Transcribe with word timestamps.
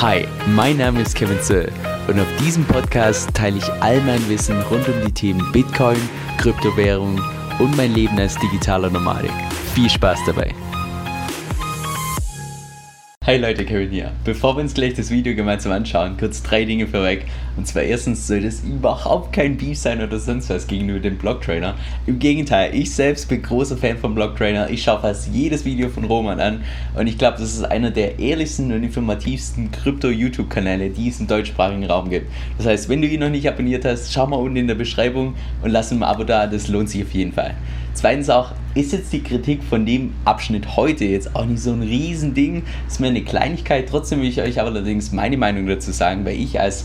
Hi, 0.00 0.28
mein 0.54 0.76
Name 0.76 1.00
ist 1.00 1.16
Kevin 1.16 1.40
Zöll 1.40 1.72
und 2.06 2.20
auf 2.20 2.28
diesem 2.36 2.64
Podcast 2.64 3.34
teile 3.34 3.58
ich 3.58 3.68
all 3.82 4.00
mein 4.02 4.28
Wissen 4.28 4.62
rund 4.70 4.86
um 4.86 4.94
die 5.04 5.10
Themen 5.10 5.50
Bitcoin, 5.50 5.98
Kryptowährung 6.36 7.20
und 7.58 7.76
mein 7.76 7.92
Leben 7.94 8.16
als 8.16 8.36
digitaler 8.36 8.90
Nomadik. 8.90 9.32
Viel 9.74 9.90
Spaß 9.90 10.20
dabei! 10.24 10.54
Hey 13.24 13.38
Leute, 13.38 13.66
Kevin 13.66 13.90
hier. 13.90 14.12
Bevor 14.24 14.56
wir 14.56 14.62
uns 14.62 14.72
gleich 14.72 14.94
das 14.94 15.10
Video 15.10 15.34
gemeinsam 15.34 15.72
anschauen, 15.72 16.16
kurz 16.16 16.44
drei 16.44 16.64
Dinge 16.64 16.86
vorweg. 16.86 17.26
Und 17.58 17.66
zwar 17.66 17.82
erstens 17.82 18.28
soll 18.28 18.42
das 18.42 18.60
überhaupt 18.60 19.32
kein 19.32 19.56
Beef 19.56 19.76
sein 19.76 20.00
oder 20.00 20.20
sonst 20.20 20.48
was 20.48 20.68
gegenüber 20.68 21.00
dem 21.00 21.18
Blocktrainer. 21.18 21.74
Im 22.06 22.20
Gegenteil, 22.20 22.72
ich 22.72 22.94
selbst 22.94 23.28
bin 23.28 23.42
großer 23.42 23.76
Fan 23.76 23.98
vom 23.98 24.14
Blocktrainer. 24.14 24.70
Ich 24.70 24.84
schaue 24.84 25.00
fast 25.00 25.28
jedes 25.32 25.64
Video 25.64 25.88
von 25.88 26.04
Roman 26.04 26.38
an 26.38 26.60
und 26.96 27.08
ich 27.08 27.18
glaube, 27.18 27.38
das 27.38 27.52
ist 27.52 27.64
einer 27.64 27.90
der 27.90 28.20
ehrlichsten 28.20 28.72
und 28.72 28.84
informativsten 28.84 29.72
Krypto-YouTube-Kanäle, 29.72 30.90
die 30.90 31.08
es 31.08 31.18
im 31.18 31.26
deutschsprachigen 31.26 31.84
Raum 31.84 32.10
gibt. 32.10 32.30
Das 32.58 32.66
heißt, 32.66 32.88
wenn 32.88 33.02
du 33.02 33.08
ihn 33.08 33.18
noch 33.18 33.28
nicht 33.28 33.48
abonniert 33.48 33.84
hast, 33.84 34.12
schau 34.12 34.28
mal 34.28 34.36
unten 34.36 34.58
in 34.58 34.68
der 34.68 34.76
Beschreibung 34.76 35.34
und 35.60 35.70
lass 35.70 35.90
ein 35.90 36.00
Abo 36.04 36.22
da, 36.22 36.46
das 36.46 36.68
lohnt 36.68 36.90
sich 36.90 37.02
auf 37.02 37.10
jeden 37.10 37.32
Fall. 37.32 37.56
Zweitens 37.92 38.30
auch, 38.30 38.52
ist 38.76 38.92
jetzt 38.92 39.12
die 39.12 39.24
Kritik 39.24 39.64
von 39.64 39.84
dem 39.84 40.12
Abschnitt 40.24 40.76
heute 40.76 41.04
jetzt 41.04 41.34
auch 41.34 41.44
nicht 41.44 41.60
so 41.60 41.72
ein 41.72 41.82
Riesending. 41.82 42.62
Ist 42.86 43.00
mir 43.00 43.08
eine 43.08 43.24
Kleinigkeit. 43.24 43.88
Trotzdem 43.88 44.20
will 44.20 44.28
ich 44.28 44.40
euch 44.40 44.60
allerdings 44.60 45.10
meine 45.10 45.36
Meinung 45.36 45.66
dazu 45.66 45.90
sagen, 45.90 46.24
weil 46.24 46.38
ich 46.38 46.60
als 46.60 46.84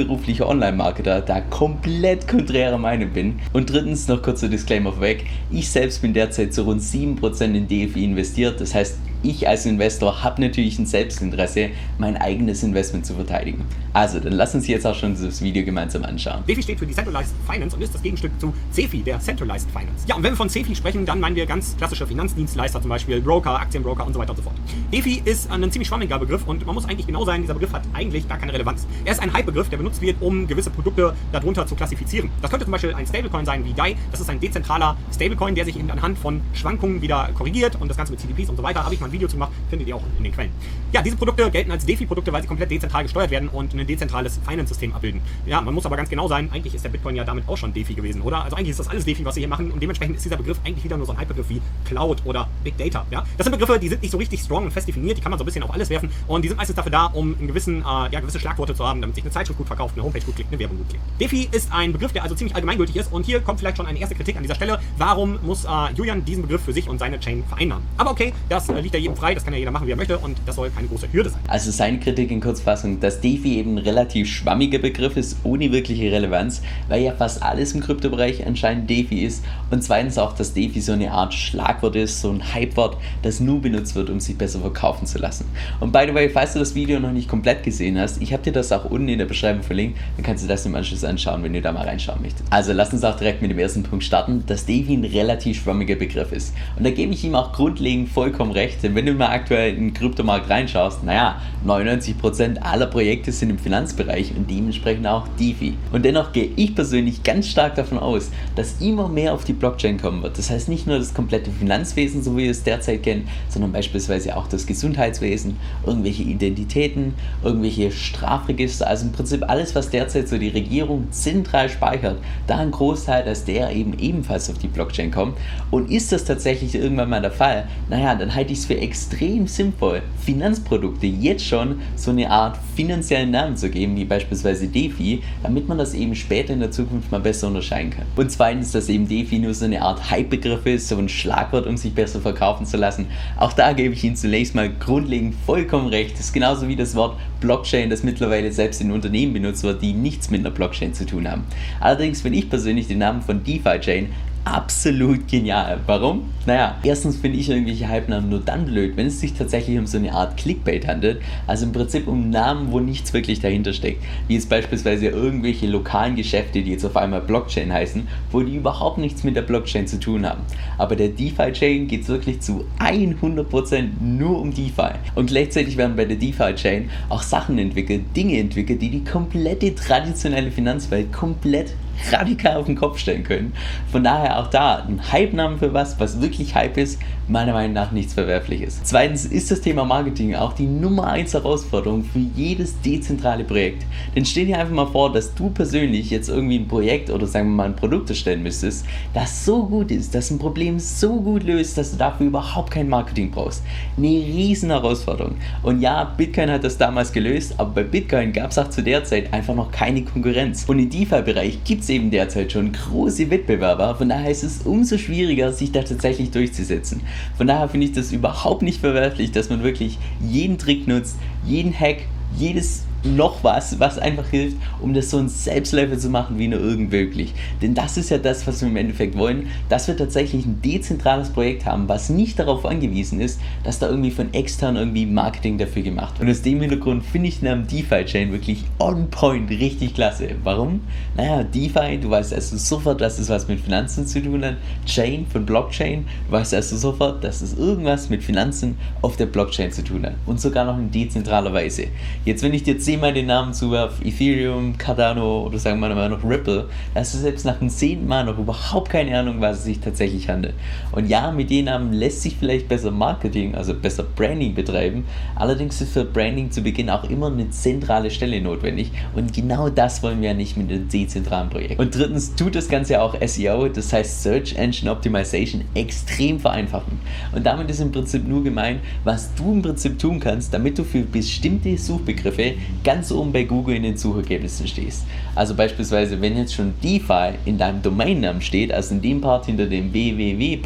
hauptberuflicher 0.00 0.48
Online-Marketer 0.48 1.20
da 1.20 1.40
komplett 1.40 2.26
konträrer 2.26 2.78
Meinung 2.78 3.10
bin. 3.10 3.40
Und 3.52 3.70
drittens 3.70 4.08
noch 4.08 4.22
kurzer 4.22 4.48
Disclaimer 4.48 4.92
vorweg. 4.92 5.26
Ich 5.50 5.70
selbst 5.70 6.02
bin 6.02 6.14
derzeit 6.14 6.54
zu 6.54 6.62
rund 6.62 6.82
7% 6.82 7.54
in 7.54 7.66
DFI 7.66 8.04
investiert. 8.04 8.60
Das 8.60 8.74
heißt, 8.74 8.98
ich 9.22 9.48
als 9.48 9.66
Investor 9.66 10.22
habe 10.22 10.40
natürlich 10.40 10.78
ein 10.78 10.86
Selbstinteresse, 10.86 11.70
mein 11.98 12.16
eigenes 12.16 12.62
Investment 12.62 13.04
zu 13.06 13.14
verteidigen. 13.14 13.64
Also, 13.92 14.20
dann 14.20 14.32
lass 14.32 14.54
uns 14.54 14.66
jetzt 14.68 14.86
auch 14.86 14.94
schon 14.94 15.20
das 15.20 15.42
Video 15.42 15.64
gemeinsam 15.64 16.04
anschauen. 16.04 16.44
DeFi 16.46 16.62
steht 16.62 16.78
für 16.78 16.86
Decentralized 16.86 17.34
Finance 17.50 17.74
und 17.74 17.82
ist 17.82 17.94
das 17.94 18.02
Gegenstück 18.02 18.30
zu 18.38 18.54
CeFi, 18.72 19.02
der 19.02 19.18
Centralized 19.18 19.68
Finance. 19.70 20.06
Ja, 20.06 20.14
und 20.14 20.22
wenn 20.22 20.32
wir 20.32 20.36
von 20.36 20.48
CeFi 20.48 20.74
sprechen, 20.74 21.04
dann 21.04 21.18
meinen 21.18 21.34
wir 21.34 21.44
ganz 21.44 21.76
klassische 21.76 22.06
Finanzdienstleister, 22.06 22.80
zum 22.80 22.88
Beispiel 22.88 23.20
Broker, 23.20 23.58
Aktienbroker 23.58 24.06
und 24.06 24.12
so 24.12 24.20
weiter 24.20 24.30
und 24.30 24.36
so 24.36 24.42
fort. 24.42 24.54
DeFi 24.92 25.22
ist 25.24 25.50
ein 25.50 25.70
ziemlich 25.72 25.88
schwammiger 25.88 26.18
Begriff 26.18 26.46
und 26.46 26.64
man 26.64 26.74
muss 26.74 26.84
eigentlich 26.84 27.06
genau 27.06 27.24
sein, 27.24 27.42
dieser 27.42 27.54
Begriff 27.54 27.72
hat 27.72 27.82
eigentlich 27.92 28.28
gar 28.28 28.38
keine 28.38 28.52
Relevanz. 28.52 28.86
Er 29.04 29.12
ist 29.12 29.20
ein 29.20 29.32
Hype-Begriff, 29.32 29.68
der 29.68 29.78
benutzt 29.78 30.00
wird, 30.00 30.16
um 30.20 30.46
gewisse 30.46 30.70
Produkte 30.70 31.14
darunter 31.32 31.66
zu 31.66 31.74
klassifizieren. 31.74 32.30
Das 32.42 32.50
könnte 32.50 32.66
zum 32.66 32.72
Beispiel 32.72 32.94
ein 32.94 33.06
Stablecoin 33.06 33.44
sein 33.44 33.64
wie 33.64 33.72
DAI. 33.72 33.96
Das 34.12 34.20
ist 34.20 34.30
ein 34.30 34.38
dezentraler 34.38 34.96
Stablecoin, 35.12 35.54
der 35.54 35.64
sich 35.64 35.76
eben 35.76 35.90
anhand 35.90 36.16
von 36.18 36.40
Schwankungen 36.52 37.02
wieder 37.02 37.28
korrigiert 37.34 37.76
und 37.80 37.88
das 37.88 37.96
Ganze 37.96 38.12
mit 38.12 38.20
CDPs 38.20 38.50
und 38.50 38.56
so 38.56 38.62
weiter. 38.62 38.84
Habe 38.84 38.94
ich 38.94 39.00
mal 39.00 39.09
ein 39.10 39.12
Video 39.12 39.28
zu 39.28 39.36
gemacht, 39.36 39.52
findet 39.68 39.88
ihr 39.88 39.96
auch 39.96 40.02
in 40.18 40.24
den 40.24 40.32
Quellen. 40.32 40.50
Ja, 40.92 41.02
diese 41.02 41.16
Produkte 41.16 41.50
gelten 41.50 41.70
als 41.70 41.84
DeFi-Produkte, 41.86 42.32
weil 42.32 42.42
sie 42.42 42.48
komplett 42.48 42.70
dezentral 42.70 43.02
gesteuert 43.02 43.30
werden 43.30 43.48
und 43.48 43.74
ein 43.74 43.86
dezentrales 43.86 44.40
Finance-System 44.46 44.92
abbilden. 44.92 45.20
Ja, 45.46 45.60
man 45.60 45.74
muss 45.74 45.86
aber 45.86 45.96
ganz 45.96 46.08
genau 46.08 46.28
sein, 46.28 46.50
eigentlich 46.52 46.74
ist 46.74 46.84
der 46.84 46.88
Bitcoin 46.90 47.16
ja 47.16 47.24
damit 47.24 47.48
auch 47.48 47.56
schon 47.56 47.72
DeFi 47.72 47.94
gewesen, 47.94 48.22
oder? 48.22 48.42
Also 48.44 48.56
eigentlich 48.56 48.70
ist 48.70 48.80
das 48.80 48.88
alles 48.88 49.04
DeFi, 49.04 49.24
was 49.24 49.36
wir 49.36 49.40
hier 49.40 49.48
machen 49.48 49.70
und 49.70 49.80
dementsprechend 49.80 50.16
ist 50.16 50.24
dieser 50.24 50.36
Begriff 50.36 50.58
eigentlich 50.64 50.84
wieder 50.84 50.96
nur 50.96 51.06
so 51.06 51.12
ein 51.12 51.18
Hype-Begriff 51.18 51.48
wie 51.48 51.60
Cloud 51.84 52.22
oder 52.24 52.48
Big 52.64 52.76
Data. 52.76 53.06
Ja? 53.10 53.24
Das 53.36 53.44
sind 53.44 53.52
Begriffe, 53.52 53.78
die 53.78 53.88
sind 53.88 54.02
nicht 54.02 54.10
so 54.10 54.18
richtig 54.18 54.40
strong 54.40 54.64
und 54.64 54.72
fest 54.72 54.88
definiert, 54.88 55.18
die 55.18 55.22
kann 55.22 55.30
man 55.30 55.38
so 55.38 55.44
ein 55.44 55.46
bisschen 55.46 55.62
auf 55.62 55.72
alles 55.72 55.90
werfen 55.90 56.10
und 56.26 56.42
die 56.42 56.48
sind 56.48 56.56
meistens 56.56 56.76
dafür 56.76 56.92
da, 56.92 57.06
um 57.06 57.36
einen 57.38 57.46
gewissen, 57.46 57.80
äh, 57.80 58.12
ja, 58.12 58.20
gewisse 58.20 58.40
Schlagworte 58.40 58.74
zu 58.74 58.86
haben, 58.86 59.00
damit 59.00 59.14
sich 59.14 59.24
eine 59.24 59.32
Zeitschrift 59.32 59.58
gut 59.58 59.66
verkauft, 59.66 59.94
eine 59.94 60.04
Homepage 60.04 60.24
gut 60.24 60.34
klickt, 60.34 60.50
eine 60.50 60.58
Werbung 60.58 60.78
gut 60.78 60.88
klickt. 60.88 61.04
DeFi 61.20 61.48
ist 61.52 61.72
ein 61.72 61.92
Begriff, 61.92 62.12
der 62.12 62.22
also 62.22 62.34
ziemlich 62.34 62.54
allgemeingültig 62.54 62.96
ist 62.96 63.12
und 63.12 63.26
hier 63.26 63.40
kommt 63.40 63.60
vielleicht 63.60 63.76
schon 63.76 63.86
eine 63.86 63.98
erste 63.98 64.14
Kritik 64.14 64.36
an 64.36 64.42
dieser 64.42 64.54
Stelle. 64.54 64.80
Warum 64.98 65.38
muss 65.42 65.64
äh, 65.64 65.68
Julian 65.94 66.24
diesen 66.24 66.42
Begriff 66.42 66.62
für 66.62 66.72
sich 66.72 66.88
und 66.88 66.98
seine 66.98 67.20
Chain 67.20 67.44
vereinnahmen? 67.44 67.84
Aber 67.96 68.10
okay, 68.10 68.32
das 68.48 68.68
äh, 68.68 68.80
liegt 68.80 68.94
ja 68.94 68.99
jedem 69.00 69.16
frei, 69.16 69.34
das 69.34 69.44
kann 69.44 69.52
ja 69.52 69.58
jeder 69.58 69.70
machen, 69.70 69.86
wie 69.86 69.92
er 69.92 69.96
möchte 69.96 70.18
und 70.18 70.38
das 70.46 70.56
soll 70.56 70.70
keine 70.70 70.88
große 70.88 71.12
Hürde 71.12 71.30
sein. 71.30 71.40
Also 71.48 71.70
seine 71.70 71.98
Kritik 71.98 72.30
in 72.30 72.40
Kurzfassung, 72.40 73.00
dass 73.00 73.20
DeFi 73.20 73.58
eben 73.58 73.74
ein 73.74 73.78
relativ 73.78 74.28
schwammiger 74.28 74.78
Begriff 74.78 75.16
ist, 75.16 75.36
ohne 75.42 75.72
wirkliche 75.72 76.12
Relevanz, 76.12 76.62
weil 76.88 77.02
ja 77.02 77.12
fast 77.12 77.42
alles 77.42 77.72
im 77.72 77.80
Kryptobereich 77.80 78.46
anscheinend 78.46 78.88
DeFi 78.88 79.24
ist 79.24 79.44
und 79.70 79.82
zweitens 79.82 80.18
auch, 80.18 80.32
dass 80.32 80.54
DeFi 80.54 80.80
so 80.80 80.92
eine 80.92 81.12
Art 81.12 81.34
Schlagwort 81.34 81.96
ist, 81.96 82.20
so 82.20 82.30
ein 82.30 82.54
Hypewort, 82.54 82.96
das 83.22 83.40
nur 83.40 83.60
benutzt 83.60 83.94
wird, 83.94 84.10
um 84.10 84.20
sich 84.20 84.36
besser 84.36 84.60
verkaufen 84.60 85.06
zu 85.06 85.18
lassen. 85.18 85.46
Und 85.80 85.92
by 85.92 86.04
the 86.06 86.14
way, 86.14 86.28
falls 86.28 86.52
du 86.52 86.58
das 86.58 86.74
Video 86.74 87.00
noch 87.00 87.12
nicht 87.12 87.28
komplett 87.28 87.62
gesehen 87.62 87.98
hast, 87.98 88.20
ich 88.22 88.32
habe 88.32 88.42
dir 88.42 88.52
das 88.52 88.72
auch 88.72 88.84
unten 88.84 89.08
in 89.08 89.18
der 89.18 89.26
Beschreibung 89.26 89.62
verlinkt, 89.62 89.98
dann 90.16 90.24
kannst 90.24 90.44
du 90.44 90.48
das 90.48 90.66
im 90.66 90.74
Anschluss 90.74 91.04
anschauen, 91.04 91.42
wenn 91.42 91.52
du 91.52 91.60
da 91.60 91.72
mal 91.72 91.86
reinschauen 91.86 92.22
möchtest. 92.22 92.44
Also 92.50 92.72
lass 92.72 92.92
uns 92.92 93.04
auch 93.04 93.16
direkt 93.16 93.42
mit 93.42 93.50
dem 93.50 93.58
ersten 93.58 93.82
Punkt 93.82 94.04
starten, 94.04 94.44
dass 94.46 94.66
DeFi 94.66 94.94
ein 94.94 95.04
relativ 95.04 95.62
schwammiger 95.62 95.94
Begriff 95.94 96.32
ist. 96.32 96.54
Und 96.76 96.84
da 96.84 96.90
gebe 96.90 97.12
ich 97.12 97.24
ihm 97.24 97.34
auch 97.34 97.52
grundlegend 97.52 98.08
vollkommen 98.08 98.52
recht, 98.52 98.82
denn 98.90 98.96
wenn 98.96 99.06
du 99.06 99.14
mal 99.14 99.28
aktuell 99.28 99.74
in 99.74 99.88
den 99.88 99.94
Kryptomarkt 99.94 100.50
reinschaust, 100.50 101.04
naja, 101.04 101.40
99% 101.64 102.58
aller 102.58 102.86
Projekte 102.86 103.30
sind 103.30 103.50
im 103.50 103.58
Finanzbereich 103.58 104.32
und 104.36 104.50
dementsprechend 104.50 105.06
auch 105.06 105.28
DeFi. 105.38 105.74
Und 105.92 106.04
dennoch 106.04 106.32
gehe 106.32 106.50
ich 106.56 106.74
persönlich 106.74 107.22
ganz 107.22 107.46
stark 107.46 107.76
davon 107.76 107.98
aus, 107.98 108.30
dass 108.56 108.80
immer 108.80 109.08
mehr 109.08 109.32
auf 109.32 109.44
die 109.44 109.52
Blockchain 109.52 110.00
kommen 110.00 110.22
wird. 110.22 110.38
Das 110.38 110.50
heißt 110.50 110.68
nicht 110.68 110.88
nur 110.88 110.98
das 110.98 111.14
komplette 111.14 111.50
Finanzwesen, 111.52 112.22
so 112.22 112.36
wie 112.36 112.44
wir 112.44 112.50
es 112.50 112.64
derzeit 112.64 113.02
kennen, 113.02 113.28
sondern 113.48 113.70
beispielsweise 113.70 114.36
auch 114.36 114.48
das 114.48 114.66
Gesundheitswesen, 114.66 115.56
irgendwelche 115.86 116.24
Identitäten, 116.24 117.14
irgendwelche 117.44 117.92
Strafregister, 117.92 118.88
also 118.88 119.06
im 119.06 119.12
Prinzip 119.12 119.48
alles, 119.48 119.74
was 119.74 119.90
derzeit 119.90 120.28
so 120.28 120.36
die 120.36 120.48
Regierung 120.48 121.06
zentral 121.12 121.68
speichert, 121.68 122.18
da 122.48 122.58
ein 122.58 122.72
Großteil, 122.72 123.24
dass 123.24 123.44
der 123.44 123.70
eben 123.70 123.96
ebenfalls 123.98 124.50
auf 124.50 124.58
die 124.58 124.68
Blockchain 124.68 125.12
kommt. 125.12 125.36
Und 125.70 125.90
ist 125.92 126.10
das 126.10 126.24
tatsächlich 126.24 126.74
irgendwann 126.74 127.10
mal 127.10 127.22
der 127.22 127.30
Fall, 127.30 127.68
naja, 127.88 128.14
dann 128.16 128.34
halte 128.34 128.52
ich 128.52 128.60
es 128.60 128.66
für 128.66 128.79
extrem 128.80 129.46
sinnvoll, 129.46 130.02
Finanzprodukte 130.24 131.06
jetzt 131.06 131.44
schon 131.44 131.80
so 131.96 132.10
eine 132.10 132.30
Art 132.30 132.58
finanziellen 132.74 133.30
Namen 133.30 133.56
zu 133.56 133.70
geben, 133.70 133.96
wie 133.96 134.04
beispielsweise 134.04 134.66
DeFi, 134.66 135.22
damit 135.42 135.68
man 135.68 135.78
das 135.78 135.94
eben 135.94 136.14
später 136.14 136.52
in 136.52 136.60
der 136.60 136.70
Zukunft 136.70 137.10
mal 137.10 137.20
besser 137.20 137.48
unterscheiden 137.48 137.90
kann. 137.90 138.06
Und 138.16 138.30
zweitens, 138.30 138.72
dass 138.72 138.88
eben 138.88 139.08
DeFi 139.08 139.38
nur 139.38 139.54
so 139.54 139.64
eine 139.64 139.82
Art 139.82 140.10
Hype-Begriff 140.10 140.66
ist, 140.66 140.88
so 140.88 140.96
ein 140.96 141.08
Schlagwort, 141.08 141.66
um 141.66 141.76
sich 141.76 141.94
besser 141.94 142.20
verkaufen 142.20 142.66
zu 142.66 142.76
lassen. 142.76 143.06
Auch 143.36 143.52
da 143.52 143.72
gebe 143.72 143.94
ich 143.94 144.02
Ihnen 144.04 144.16
zunächst 144.16 144.54
mal 144.54 144.70
grundlegend 144.70 145.34
vollkommen 145.46 145.88
recht. 145.88 146.14
Das 146.14 146.26
ist 146.26 146.32
genauso 146.32 146.68
wie 146.68 146.76
das 146.76 146.94
Wort 146.94 147.18
Blockchain, 147.40 147.90
das 147.90 148.02
mittlerweile 148.02 148.52
selbst 148.52 148.80
in 148.80 148.90
Unternehmen 148.90 149.32
benutzt 149.32 149.62
wird, 149.62 149.82
die 149.82 149.92
nichts 149.92 150.30
mit 150.30 150.40
einer 150.40 150.50
Blockchain 150.50 150.94
zu 150.94 151.06
tun 151.06 151.28
haben. 151.28 151.44
Allerdings 151.80 152.22
finde 152.22 152.38
ich 152.38 152.48
persönlich 152.48 152.88
den 152.88 152.98
Namen 152.98 153.22
von 153.22 153.42
DeFi-Chain 153.42 154.08
absolut 154.44 155.28
genial. 155.28 155.80
Warum? 155.86 156.24
Naja, 156.46 156.78
erstens 156.82 157.16
finde 157.16 157.38
ich 157.38 157.48
irgendwelche 157.48 157.88
Hype-Namen 157.88 158.28
nur 158.28 158.40
dann 158.40 158.64
blöd, 158.64 158.96
wenn 158.96 159.06
es 159.06 159.20
sich 159.20 159.34
tatsächlich 159.34 159.78
um 159.78 159.86
so 159.86 159.98
eine 159.98 160.12
Art 160.12 160.36
Clickbait 160.36 160.86
handelt. 160.86 161.20
Also 161.46 161.66
im 161.66 161.72
Prinzip 161.72 162.08
um 162.08 162.30
Namen, 162.30 162.72
wo 162.72 162.80
nichts 162.80 163.12
wirklich 163.12 163.40
dahinter 163.40 163.72
steckt. 163.72 164.02
Wie 164.28 164.36
es 164.36 164.46
beispielsweise 164.46 165.08
irgendwelche 165.08 165.66
lokalen 165.66 166.16
Geschäfte, 166.16 166.62
die 166.62 166.70
jetzt 166.70 166.84
auf 166.84 166.96
einmal 166.96 167.20
Blockchain 167.20 167.72
heißen, 167.72 168.08
wo 168.32 168.40
die 168.40 168.56
überhaupt 168.56 168.98
nichts 168.98 169.24
mit 169.24 169.36
der 169.36 169.42
Blockchain 169.42 169.86
zu 169.86 170.00
tun 170.00 170.26
haben. 170.26 170.40
Aber 170.78 170.96
der 170.96 171.08
DeFi-Chain 171.08 171.86
geht 171.86 172.08
wirklich 172.08 172.40
zu 172.40 172.64
100% 172.78 173.88
nur 174.00 174.40
um 174.40 174.54
DeFi. 174.54 174.92
Und 175.14 175.26
gleichzeitig 175.26 175.76
werden 175.76 175.96
bei 175.96 176.04
der 176.06 176.16
DeFi-Chain 176.16 176.90
auch 177.08 177.22
Sachen 177.22 177.58
entwickelt, 177.58 178.02
Dinge 178.16 178.38
entwickelt, 178.38 178.80
die 178.82 178.90
die 178.90 179.04
komplette 179.04 179.74
traditionelle 179.74 180.50
Finanzwelt 180.50 181.12
komplett 181.12 181.74
radikal 182.12 182.56
auf 182.56 182.66
den 182.66 182.76
Kopf 182.76 182.98
stellen 182.98 183.24
können. 183.24 183.52
Von 183.90 184.04
daher 184.04 184.38
auch 184.38 184.48
da 184.48 184.76
ein 184.76 185.12
Hype-Namen 185.12 185.58
für 185.58 185.72
was, 185.72 185.98
was 186.00 186.20
wirklich 186.20 186.54
Hype 186.54 186.76
ist, 186.76 186.98
meiner 187.30 187.52
Meinung 187.52 187.74
nach 187.74 187.92
nichts 187.92 188.14
Verwerfliches. 188.14 188.80
Zweitens 188.82 189.24
ist 189.24 189.50
das 189.50 189.60
Thema 189.60 189.84
Marketing 189.84 190.34
auch 190.34 190.52
die 190.52 190.66
Nummer 190.66 191.06
1 191.06 191.32
Herausforderung 191.34 192.02
für 192.02 192.18
jedes 192.18 192.80
dezentrale 192.80 193.44
Projekt. 193.44 193.84
Denn 194.14 194.24
stell 194.24 194.46
dir 194.46 194.58
einfach 194.58 194.74
mal 194.74 194.86
vor, 194.86 195.12
dass 195.12 195.32
du 195.34 195.50
persönlich 195.50 196.10
jetzt 196.10 196.28
irgendwie 196.28 196.58
ein 196.58 196.66
Projekt 196.66 197.10
oder 197.10 197.26
sagen 197.26 197.48
wir 197.48 197.56
mal 197.56 197.66
ein 197.66 197.76
Produkt 197.76 198.10
erstellen 198.10 198.42
müsstest, 198.42 198.84
das 199.14 199.44
so 199.44 199.64
gut 199.64 199.90
ist, 199.90 200.14
das 200.14 200.30
ein 200.30 200.38
Problem 200.38 200.78
so 200.78 201.20
gut 201.20 201.44
löst, 201.44 201.78
dass 201.78 201.92
du 201.92 201.98
dafür 201.98 202.26
überhaupt 202.26 202.72
kein 202.72 202.88
Marketing 202.88 203.30
brauchst. 203.30 203.62
Eine 203.96 204.08
riesen 204.08 204.70
Herausforderung. 204.70 205.36
Und 205.62 205.80
ja, 205.80 206.04
Bitcoin 206.04 206.50
hat 206.50 206.64
das 206.64 206.78
damals 206.78 207.12
gelöst, 207.12 207.54
aber 207.58 207.70
bei 207.70 207.84
Bitcoin 207.84 208.32
gab 208.32 208.50
es 208.50 208.58
auch 208.58 208.70
zu 208.70 208.82
der 208.82 209.04
Zeit 209.04 209.32
einfach 209.32 209.54
noch 209.54 209.70
keine 209.70 210.02
Konkurrenz. 210.02 210.64
Und 210.66 210.80
im 210.80 210.90
DeFi-Bereich 210.90 211.62
gibt 211.64 211.82
es 211.82 211.89
eben 211.90 212.10
derzeit 212.10 212.52
schon 212.52 212.72
große 212.72 213.30
Wettbewerber, 213.30 213.94
von 213.96 214.08
daher 214.08 214.30
ist 214.30 214.44
es 214.44 214.62
umso 214.62 214.96
schwieriger, 214.96 215.52
sich 215.52 215.72
da 215.72 215.82
tatsächlich 215.82 216.30
durchzusetzen. 216.30 217.02
Von 217.36 217.46
daher 217.46 217.68
finde 217.68 217.86
ich 217.86 217.92
das 217.92 218.12
überhaupt 218.12 218.62
nicht 218.62 218.80
verwerflich, 218.80 219.32
dass 219.32 219.50
man 219.50 219.62
wirklich 219.62 219.98
jeden 220.26 220.56
Trick 220.56 220.88
nutzt, 220.88 221.16
jeden 221.44 221.78
Hack, 221.78 221.98
jedes 222.36 222.84
noch 223.04 223.42
was, 223.42 223.78
was 223.80 223.98
einfach 223.98 224.28
hilft, 224.28 224.56
um 224.80 224.94
das 224.94 225.10
so 225.10 225.18
ein 225.18 225.28
Selbstläufer 225.28 225.98
zu 225.98 226.10
machen, 226.10 226.38
wie 226.38 226.48
nur 226.48 226.60
irgend 226.60 226.90
möglich. 226.90 227.34
Denn 227.62 227.74
das 227.74 227.96
ist 227.96 228.10
ja 228.10 228.18
das, 228.18 228.46
was 228.46 228.60
wir 228.60 228.68
im 228.68 228.76
Endeffekt 228.76 229.16
wollen, 229.16 229.48
dass 229.68 229.88
wir 229.88 229.96
tatsächlich 229.96 230.44
ein 230.44 230.60
dezentrales 230.62 231.30
Projekt 231.30 231.64
haben, 231.64 231.88
was 231.88 232.10
nicht 232.10 232.38
darauf 232.38 232.64
angewiesen 232.64 233.20
ist, 233.20 233.40
dass 233.64 233.78
da 233.78 233.88
irgendwie 233.88 234.10
von 234.10 234.32
extern 234.34 234.76
irgendwie 234.76 235.06
Marketing 235.06 235.58
dafür 235.58 235.82
gemacht 235.82 236.18
wird. 236.18 236.28
Und 236.28 236.34
aus 236.34 236.42
dem 236.42 236.60
Hintergrund 236.60 237.04
finde 237.04 237.28
ich 237.28 237.40
den 237.40 237.48
Namen 237.48 237.66
DeFi-Chain 237.66 238.32
wirklich 238.32 238.64
on 238.78 239.08
point, 239.10 239.50
richtig 239.50 239.94
klasse. 239.94 240.30
Warum? 240.44 240.80
Naja, 241.16 241.42
DeFi, 241.42 241.98
du 242.00 242.10
weißt 242.10 242.34
also 242.34 242.56
sofort, 242.56 243.00
dass 243.00 243.18
es 243.18 243.28
was 243.28 243.48
mit 243.48 243.60
Finanzen 243.60 244.06
zu 244.06 244.22
tun 244.22 244.44
hat. 244.44 244.56
Chain 244.86 245.26
von 245.26 245.44
Blockchain, 245.46 246.04
du 246.26 246.32
weißt 246.32 246.54
also 246.54 246.76
sofort, 246.76 247.24
dass 247.24 247.42
es 247.42 247.56
irgendwas 247.56 248.10
mit 248.10 248.22
Finanzen 248.22 248.76
auf 249.02 249.16
der 249.16 249.26
Blockchain 249.26 249.72
zu 249.72 249.82
tun 249.82 250.04
hat. 250.04 250.14
Und 250.26 250.40
sogar 250.40 250.64
noch 250.64 250.78
in 250.78 250.90
dezentraler 250.90 251.52
Weise. 251.52 251.84
Jetzt, 252.24 252.42
wenn 252.42 252.54
ich 252.54 252.62
dir 252.62 252.78
zehnmal 252.90 253.12
den 253.12 253.26
Namen 253.26 253.54
zuwerfe, 253.54 254.04
Ethereum, 254.04 254.76
Cardano 254.76 255.44
oder 255.46 255.60
sagen 255.60 255.78
wir 255.78 255.94
mal 255.94 256.08
noch 256.08 256.24
Ripple, 256.24 256.68
hast 256.92 257.14
du 257.14 257.18
selbst 257.18 257.46
nach 257.46 257.60
dem 257.60 257.68
zehnten 257.68 258.08
Mal 258.08 258.24
noch 258.24 258.36
überhaupt 258.36 258.90
keine 258.90 259.16
Ahnung, 259.16 259.40
was 259.40 259.58
es 259.58 259.64
sich 259.64 259.78
tatsächlich 259.78 260.28
handelt. 260.28 260.54
Und 260.90 261.08
ja, 261.08 261.30
mit 261.30 261.50
den 261.50 261.66
Namen 261.66 261.92
lässt 261.92 262.22
sich 262.22 262.34
vielleicht 262.36 262.66
besser 262.66 262.90
Marketing, 262.90 263.54
also 263.54 263.74
besser 263.74 264.02
Branding 264.02 264.56
betreiben. 264.56 265.04
Allerdings 265.36 265.80
ist 265.80 265.92
für 265.92 266.04
Branding 266.04 266.50
zu 266.50 266.62
Beginn 266.62 266.90
auch 266.90 267.08
immer 267.08 267.28
eine 267.28 267.48
zentrale 267.50 268.10
Stelle 268.10 268.40
notwendig. 268.40 268.90
Und 269.14 269.32
genau 269.32 269.68
das 269.68 270.02
wollen 270.02 270.20
wir 270.20 270.30
ja 270.30 270.34
nicht 270.34 270.56
mit 270.56 270.68
einem 270.68 270.88
dezentralen 270.88 271.48
Projekt. 271.48 271.78
Und 271.78 271.94
drittens 271.94 272.34
tut 272.34 272.56
das 272.56 272.68
Ganze 272.68 273.00
auch 273.00 273.14
SEO, 273.24 273.68
das 273.68 273.92
heißt 273.92 274.24
Search 274.24 274.56
Engine 274.56 274.90
Optimization, 274.90 275.62
extrem 275.74 276.40
vereinfachen. 276.40 276.98
Und 277.30 277.46
damit 277.46 277.70
ist 277.70 277.78
im 277.78 277.92
Prinzip 277.92 278.26
nur 278.26 278.42
gemeint, 278.42 278.80
was 279.04 279.32
du 279.36 279.52
im 279.52 279.62
Prinzip 279.62 279.96
tun 279.96 280.18
kannst, 280.18 280.52
damit 280.52 280.76
du 280.76 280.82
für 280.82 281.02
bestimmte 281.02 281.78
Suchbegriffe 281.78 282.54
ganz 282.84 283.12
oben 283.12 283.32
bei 283.32 283.44
Google 283.44 283.76
in 283.76 283.82
den 283.82 283.96
Suchergebnissen 283.96 284.66
stehst. 284.66 285.04
Also 285.34 285.54
beispielsweise, 285.54 286.20
wenn 286.20 286.36
jetzt 286.36 286.54
schon 286.54 286.74
DeFi 286.82 287.34
in 287.44 287.58
deinem 287.58 287.82
Domainnamen 287.82 288.42
steht, 288.42 288.72
also 288.72 288.94
in 288.94 289.02
dem 289.02 289.20
Part 289.20 289.46
hinter 289.46 289.66
dem 289.66 289.92
www. 289.92 290.58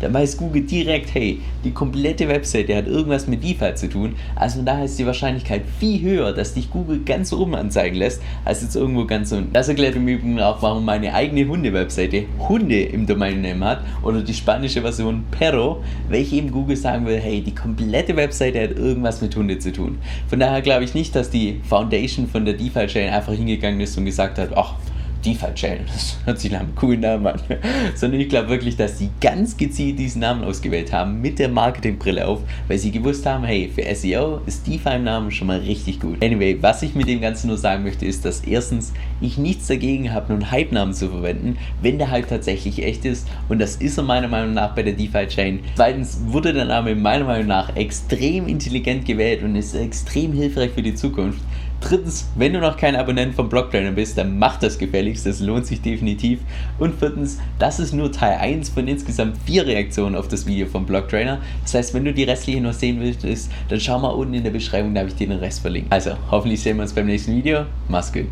dann 0.00 0.14
weiß 0.14 0.36
Google 0.36 0.62
direkt, 0.62 1.14
hey, 1.14 1.40
die 1.64 1.70
komplette 1.72 2.28
Webseite 2.28 2.76
hat 2.76 2.86
irgendwas 2.86 3.26
mit 3.26 3.42
DeFi 3.42 3.74
zu 3.74 3.88
tun. 3.88 4.14
Also 4.34 4.62
da 4.62 4.84
ist 4.84 4.98
die 4.98 5.06
Wahrscheinlichkeit 5.06 5.62
viel 5.78 6.00
höher, 6.00 6.32
dass 6.32 6.54
dich 6.54 6.70
Google 6.70 7.00
ganz 7.04 7.32
oben 7.32 7.54
anzeigen 7.54 7.96
lässt, 7.96 8.22
als 8.44 8.62
jetzt 8.62 8.76
irgendwo 8.76 9.04
ganz 9.04 9.32
unten. 9.32 9.52
Das 9.52 9.68
erklärt 9.68 9.96
im 9.96 10.06
Übrigen 10.06 10.40
auch, 10.40 10.62
warum 10.62 10.84
meine 10.84 11.14
eigene 11.14 11.48
Hunde-Webseite 11.48 12.24
Hunde 12.48 12.82
im 12.82 13.06
Domainnamen 13.06 13.64
hat 13.64 13.80
oder 14.02 14.22
die 14.22 14.34
spanische 14.34 14.82
Version 14.82 15.24
Perro, 15.30 15.82
welche 16.08 16.36
eben 16.36 16.50
Google 16.50 16.76
sagen 16.76 17.06
will, 17.06 17.18
hey, 17.18 17.40
die 17.40 17.54
komplette 17.54 18.16
Webseite 18.16 18.62
hat 18.62 18.72
irgendwas 18.72 19.20
mit 19.20 19.34
Hunde 19.36 19.58
zu 19.58 19.72
tun. 19.72 19.98
Von 20.28 20.40
daher 20.40 20.62
glaube 20.62 20.84
ich 20.84 20.94
nicht, 20.94 21.14
dass 21.14 21.30
die 21.30 21.45
Foundation 21.54 22.26
von 22.26 22.44
der 22.44 22.54
DeFi-Chain 22.54 23.12
einfach 23.12 23.32
hingegangen 23.32 23.80
ist 23.80 23.96
und 23.96 24.04
gesagt 24.04 24.38
hat, 24.38 24.56
ach, 24.56 24.74
DeFi-Chain, 25.26 25.80
das 25.86 26.18
hört 26.24 26.38
sich 26.38 26.52
nach 26.52 26.60
einem 26.60 26.74
coolen 26.74 27.00
Namen 27.00 27.26
an. 27.26 27.40
Sondern 27.94 28.20
ich 28.20 28.28
glaube 28.28 28.48
wirklich, 28.48 28.76
dass 28.76 28.98
sie 28.98 29.10
ganz 29.20 29.56
gezielt 29.56 29.98
diesen 29.98 30.20
Namen 30.20 30.44
ausgewählt 30.44 30.92
haben, 30.92 31.20
mit 31.20 31.38
der 31.38 31.48
Marketingbrille 31.48 32.26
auf, 32.26 32.40
weil 32.68 32.78
sie 32.78 32.90
gewusst 32.90 33.26
haben, 33.26 33.44
hey, 33.44 33.70
für 33.74 33.82
SEO 33.94 34.40
ist 34.46 34.66
DeFi 34.66 34.96
im 34.96 35.04
Namen 35.04 35.30
schon 35.30 35.48
mal 35.48 35.58
richtig 35.58 36.00
gut. 36.00 36.22
Anyway, 36.22 36.56
was 36.60 36.82
ich 36.82 36.94
mit 36.94 37.08
dem 37.08 37.20
Ganzen 37.20 37.48
nur 37.48 37.58
sagen 37.58 37.82
möchte, 37.82 38.06
ist, 38.06 38.24
dass 38.24 38.40
erstens 38.40 38.92
ich 39.20 39.38
nichts 39.38 39.66
dagegen 39.66 40.12
habe, 40.12 40.32
einen 40.32 40.50
Hype-Namen 40.50 40.94
zu 40.94 41.08
verwenden, 41.08 41.58
wenn 41.82 41.98
der 41.98 42.10
Hype 42.10 42.28
tatsächlich 42.28 42.82
echt 42.84 43.04
ist. 43.04 43.26
Und 43.48 43.58
das 43.58 43.76
ist 43.76 43.98
er 43.98 44.04
meiner 44.04 44.28
Meinung 44.28 44.54
nach 44.54 44.74
bei 44.74 44.82
der 44.82 44.92
DeFi-Chain. 44.92 45.60
Zweitens 45.74 46.20
wurde 46.26 46.52
der 46.52 46.64
Name 46.64 46.94
meiner 46.94 47.24
Meinung 47.24 47.48
nach 47.48 47.74
extrem 47.76 48.46
intelligent 48.46 49.04
gewählt 49.04 49.42
und 49.42 49.56
ist 49.56 49.74
extrem 49.74 50.32
hilfreich 50.32 50.70
für 50.70 50.82
die 50.82 50.94
Zukunft. 50.94 51.40
Drittens, 51.80 52.28
wenn 52.34 52.52
du 52.52 52.60
noch 52.60 52.76
kein 52.76 52.96
Abonnent 52.96 53.34
vom 53.34 53.48
Blocktrainer 53.48 53.92
bist, 53.92 54.18
dann 54.18 54.38
mach 54.38 54.58
das 54.58 54.78
gefälligst, 54.78 55.26
das 55.26 55.40
lohnt 55.40 55.66
sich 55.66 55.82
definitiv. 55.82 56.40
Und 56.78 56.98
viertens, 56.98 57.38
das 57.58 57.78
ist 57.78 57.92
nur 57.92 58.10
Teil 58.10 58.38
1 58.38 58.70
von 58.70 58.88
insgesamt 58.88 59.36
vier 59.44 59.66
Reaktionen 59.66 60.16
auf 60.16 60.26
das 60.26 60.46
Video 60.46 60.66
vom 60.66 60.86
Blocktrainer. 60.86 61.38
Das 61.62 61.74
heißt, 61.74 61.94
wenn 61.94 62.04
du 62.04 62.12
die 62.12 62.24
restlichen 62.24 62.64
noch 62.64 62.72
sehen 62.72 63.00
willst, 63.00 63.50
dann 63.68 63.80
schau 63.80 63.98
mal 63.98 64.08
unten 64.08 64.34
in 64.34 64.42
der 64.42 64.50
Beschreibung, 64.50 64.94
da 64.94 65.00
habe 65.00 65.10
ich 65.10 65.16
dir 65.16 65.28
den 65.28 65.38
Rest 65.38 65.60
verlinkt. 65.60 65.92
Also, 65.92 66.12
hoffentlich 66.30 66.60
sehen 66.60 66.76
wir 66.76 66.82
uns 66.82 66.92
beim 66.92 67.06
nächsten 67.06 67.36
Video. 67.36 67.66
Mach's 67.88 68.12
gut. 68.12 68.26